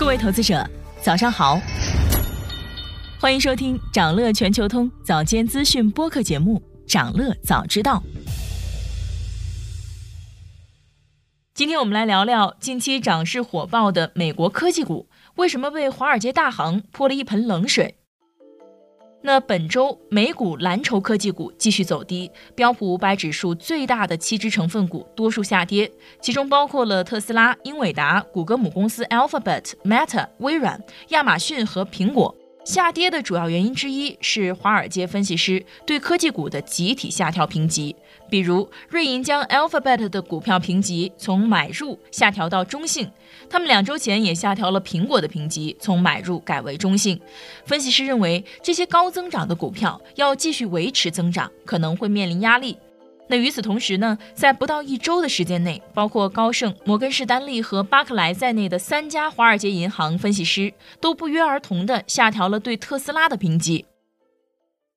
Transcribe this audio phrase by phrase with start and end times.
[0.00, 0.66] 各位投资者，
[1.02, 1.60] 早上好，
[3.20, 6.58] 欢迎收听长乐全球通早间资讯播客节目
[6.90, 7.96] 《长乐早知道》。
[11.52, 17.99] 今天我们来聊聊近期涨势火爆的美国科技股，为什么被华尔街大行泼了一盆冷水？
[19.22, 25.90] 那本周美股蓝筹科技股继续走低，标普五百指数最大的七只成分股多数下跌，
[26.22, 32.34] 其中包括了特斯拉、英伟达、谷歌母公司 Alphabet、Meta、微软、亚马逊和苹果。
[32.64, 37.96] 下跌的主要原因之一是华尔街分析师对科技股的集体下调评级，
[38.28, 43.10] 比如瑞银将 Alphabet 的股票评级从买入下调到中性，
[43.48, 47.18] 他们两周前也下调了苹果的评级，从买入改为中性。
[47.64, 52.76] 分析师认为，这些高增长的股票要继续维持增长，可能会面临压力。
[53.30, 63.86] 那与此同时呢，在不到一周的时间内，包括高盛、摩根士丹利和巴克莱在内的三家华尔街银行分析师都不约而同地下调了对特斯拉的评级。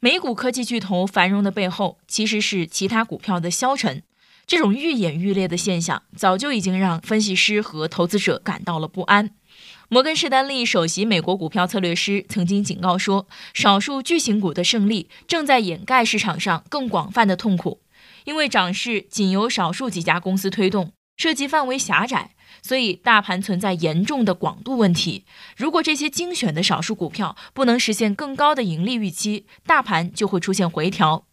[0.00, 4.02] 美股科技巨头繁荣的背后，其实是其他股票的消沉。
[4.46, 9.30] 这种愈演愈烈的现象，早就已经让分析师和投资者感到了不安。
[9.90, 17.80] 摩根士丹利首席美国股票策略师曾经警告说，少数巨型股的胜利正在掩盖市场上更广泛的痛苦。
[18.24, 22.30] 因为涨势仅由少数几家公司推动，涉及范围狭窄，
[22.62, 25.24] 所以大盘存在严重的广度问题。
[25.56, 31.26] 如果这些精选的少数股票不能实现更高的盈利预期，大盘就会出现回调。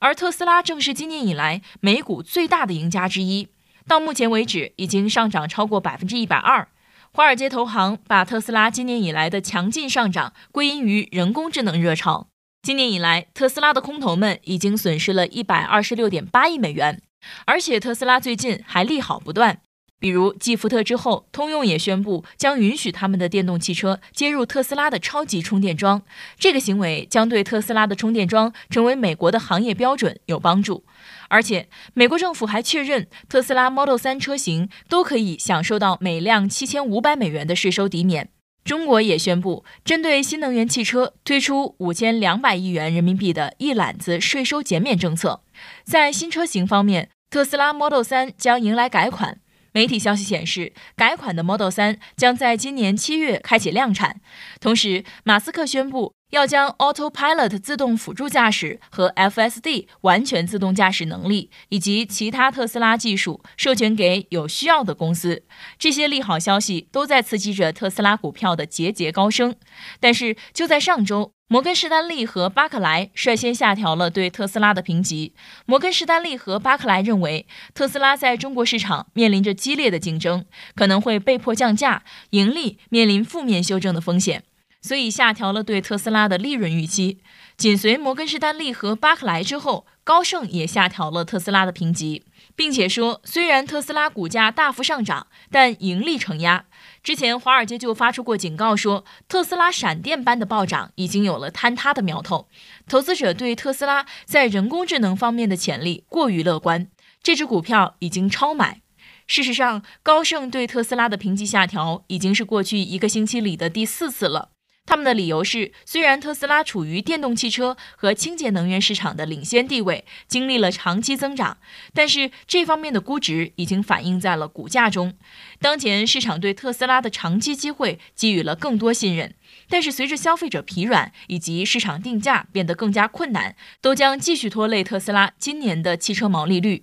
[0.00, 3.48] 而特斯拉正是今年以来美股最大的赢家之一，
[3.86, 6.68] 到目前为止已经上涨超过百分之一百二。
[7.12, 12.29] 华尔街投行把特斯拉今年以来的强劲上涨归因于人工智能热潮。
[12.62, 17.00] 今年以来，特斯拉的空头们已经损失了一百二十六点八亿美元，
[17.46, 19.62] 而且特斯拉最近还利好不断。
[19.98, 26.02] 比如，继福特之后，通用也宣布将允许他们的电动汽车接入特斯拉的超级充电桩。
[26.38, 30.84] 这个行为将对特斯拉的充电桩成为美国的行业标准有帮助。
[31.28, 38.28] 而且，美国政府还确认，特斯拉 Model 3车型都可以享受到每辆七千五百美元的税收抵免。
[38.64, 45.42] 中国也宣布，针对新能源汽车推出五千两百亿元人民币的一揽子税收减免政策。
[45.84, 49.40] 在新车型方面，特斯拉 Model 3将迎来改款。
[49.72, 54.20] 媒体消息显示，改款的 Model 3将在今年七月开启量产。
[54.60, 56.12] 同时，马斯克宣布。
[56.30, 65.42] 要将 Autopilot 自动辅助驾驶和 FSD 完全自动驾驶能力以及其他特斯拉技术授权给有需要的公司，
[65.78, 69.54] 这些利好消息都在刺激着特斯拉股票的节节高升。
[69.98, 75.34] 但是就在上周，摩根士丹利和巴克莱率先下调了对特斯拉的评级。
[75.66, 80.44] 摩根士丹利和巴克莱认为，特斯拉在中国市场面临着激烈的竞争，
[80.76, 84.44] 可能会被迫降价，盈利面临负面修正的风险。
[84.80, 87.18] 所以下调了对特斯拉的利润预期。
[87.56, 92.24] 紧随摩根士丹利和巴克莱之后，高盛也下调了特斯拉的评级，
[92.56, 96.64] 并且说，虽然特斯拉股价大幅上涨，但盈利承压。
[97.02, 102.48] 之前华尔街就发出过警告，说特斯拉闪电般的暴涨已经有了坍塌的苗头。
[102.88, 106.88] 投资者对特斯拉在人工智能方面的潜力过于乐观，
[107.22, 108.80] 这只股票已经超买。
[109.26, 114.52] 事实上，高盛对特斯拉的评级下调已经是过去一个星期里的第四次了。
[114.90, 121.58] 他们的理由是，虽然特斯拉处于电动汽车和清洁能源市场的领先地位，经历了长期增长，
[121.94, 125.14] 但是这方面的估值已经反映在了股价中。
[125.60, 129.36] 当前市场对特斯拉的长期机会给予了更多信任，
[129.68, 136.82] 但是随着消费者疲软以及市场定价变得更加困难，都将继续拖累特斯拉今年的汽车毛利率。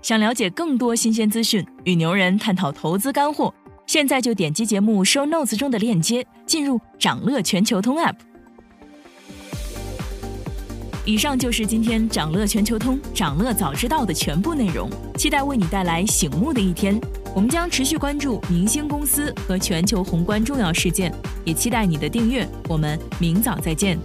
[0.00, 3.52] 想了解更多新鲜资讯，与牛人探讨投资干货。
[3.96, 8.12] 现在就点击节目 show notes 中的链接，进入掌乐全球通 app。
[11.06, 17.00] 以上就是今天掌乐全球通、掌乐早知道的全部内容，期待为你带来醒目的一天。
[17.34, 21.10] 我们将持续关注明星公司和全球宏观重要事件，
[21.46, 22.46] 也期待你的订阅。
[22.68, 23.98] 我们明早再见。